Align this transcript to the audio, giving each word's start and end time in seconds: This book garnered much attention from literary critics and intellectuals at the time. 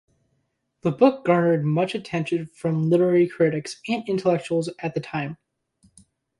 This 0.81 0.95
book 0.95 1.23
garnered 1.23 1.63
much 1.63 1.93
attention 1.93 2.47
from 2.47 2.89
literary 2.89 3.27
critics 3.29 3.79
and 3.87 4.03
intellectuals 4.09 4.67
at 4.79 4.95
the 4.95 4.99
time. 4.99 5.37